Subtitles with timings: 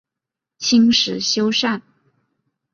[0.57, 1.79] 清时修缮。